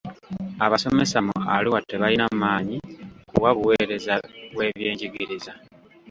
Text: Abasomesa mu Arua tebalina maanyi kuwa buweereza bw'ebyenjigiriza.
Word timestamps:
Abasomesa 0.65 1.17
mu 1.27 1.35
Arua 1.55 1.79
tebalina 1.89 2.25
maanyi 2.41 2.77
kuwa 3.29 3.51
buweereza 3.57 4.13
bw'ebyenjigiriza. 4.51 5.51